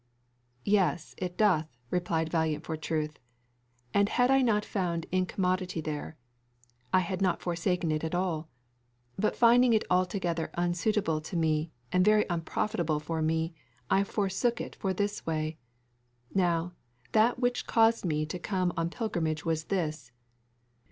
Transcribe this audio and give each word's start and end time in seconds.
"Yes, 0.65 1.13
it 1.19 1.37
doth," 1.37 1.77
replied 1.91 2.31
Valiant 2.31 2.63
for 2.65 2.75
truth. 2.75 3.19
"And 3.93 4.09
had 4.09 4.31
I 4.31 4.41
not 4.41 4.65
found 4.65 5.05
incommodity 5.11 5.79
there, 5.79 6.17
I 6.91 7.01
had 7.01 7.21
not 7.21 7.39
forsaken 7.39 7.91
it 7.91 8.03
at 8.03 8.15
all; 8.15 8.49
but 9.19 9.35
finding 9.35 9.73
it 9.73 9.83
altogether 9.91 10.49
unsuitable 10.55 11.21
to 11.21 11.35
me, 11.37 11.71
and 11.91 12.03
very 12.03 12.25
unprofitable 12.31 12.99
for 12.99 13.21
me, 13.21 13.53
I 13.91 14.03
forsook 14.03 14.59
it 14.59 14.75
for 14.75 14.91
this 14.91 15.23
way. 15.27 15.59
Now, 16.33 16.73
that 17.11 17.37
which 17.37 17.67
caused 17.67 18.03
me 18.03 18.25
to 18.25 18.39
come 18.39 18.73
on 18.75 18.89
pilgrimage 18.89 19.45
was 19.45 19.65
this. 19.65 20.11